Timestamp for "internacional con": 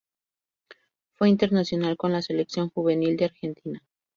1.29-2.11